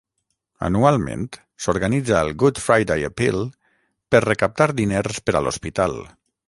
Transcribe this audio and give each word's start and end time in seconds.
Anualment, 0.67 1.27
s'organitza 1.65 2.17
el 2.21 2.31
"Good 2.45 2.63
Friday 2.65 3.07
Appeal" 3.13 3.41
per 4.15 4.27
recaptar 4.29 4.73
diners 4.83 5.25
per 5.29 5.39
a 5.41 5.49
l'hospital. 5.49 6.01